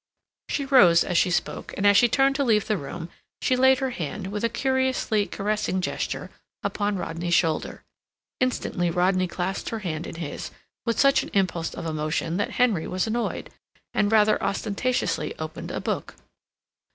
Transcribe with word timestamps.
She 0.49 0.65
rose 0.65 1.03
as 1.03 1.15
she 1.15 1.29
spoke, 1.29 1.75
and 1.77 1.85
as 1.85 1.95
she 1.95 2.07
turned 2.09 2.35
to 2.37 2.43
leave 2.43 2.65
the 2.65 2.75
room, 2.75 3.07
she 3.39 3.55
laid 3.55 3.77
her 3.77 3.91
hand, 3.91 4.31
with 4.31 4.43
a 4.43 4.49
curiously 4.49 5.27
caressing 5.27 5.79
gesture, 5.79 6.31
upon 6.63 6.95
Rodney's 6.97 7.35
shoulder. 7.35 7.83
Instantly 8.39 8.89
Rodney 8.89 9.27
clasped 9.27 9.69
her 9.69 9.77
hand 9.85 10.07
in 10.07 10.15
his, 10.15 10.49
with 10.87 10.99
such 10.99 11.21
an 11.21 11.29
impulse 11.35 11.75
of 11.75 11.85
emotion 11.85 12.37
that 12.37 12.49
Henry 12.57 12.87
was 12.87 13.05
annoyed, 13.05 13.51
and 13.93 14.11
rather 14.11 14.41
ostentatiously 14.41 15.35
opened 15.37 15.69
a 15.69 15.79
book. 15.79 16.15